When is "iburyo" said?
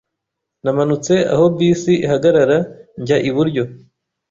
3.29-3.63